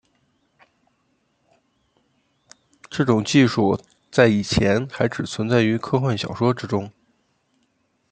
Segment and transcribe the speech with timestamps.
[2.89, 3.79] 这种技术
[4.11, 6.91] 在以前还只存在于科幻小说之中。